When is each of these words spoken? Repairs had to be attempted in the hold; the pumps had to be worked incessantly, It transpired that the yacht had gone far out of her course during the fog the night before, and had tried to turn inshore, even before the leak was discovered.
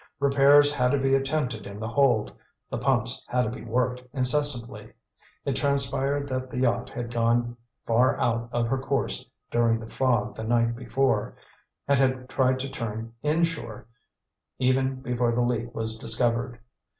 Repairs 0.19 0.73
had 0.73 0.89
to 0.89 0.97
be 0.97 1.13
attempted 1.13 1.67
in 1.67 1.79
the 1.79 1.87
hold; 1.89 2.31
the 2.71 2.77
pumps 2.79 3.23
had 3.27 3.43
to 3.43 3.51
be 3.51 3.63
worked 3.63 4.01
incessantly, 4.13 4.91
It 5.45 5.55
transpired 5.55 6.27
that 6.27 6.49
the 6.49 6.57
yacht 6.57 6.89
had 6.89 7.13
gone 7.13 7.55
far 7.85 8.19
out 8.19 8.49
of 8.51 8.65
her 8.67 8.79
course 8.79 9.23
during 9.51 9.79
the 9.79 9.91
fog 9.91 10.35
the 10.35 10.43
night 10.43 10.75
before, 10.75 11.35
and 11.87 11.99
had 11.99 12.29
tried 12.29 12.57
to 12.61 12.69
turn 12.69 13.13
inshore, 13.21 13.85
even 14.57 15.01
before 15.03 15.33
the 15.33 15.41
leak 15.41 15.75
was 15.75 15.95
discovered. 15.99 16.59